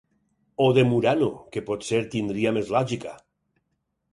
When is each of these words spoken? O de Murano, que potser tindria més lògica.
O 0.65 0.69
de 0.77 0.83
Murano, 0.91 1.27
que 1.55 1.63
potser 1.67 2.01
tindria 2.17 2.55
més 2.59 2.73
lògica. 2.77 3.15